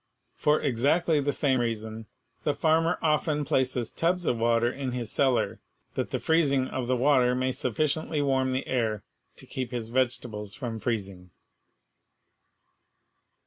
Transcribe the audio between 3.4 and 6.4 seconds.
places tubs of water in his cellar that the